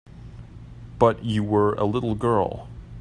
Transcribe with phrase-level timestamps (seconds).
[0.97, 2.67] But you were a little girl.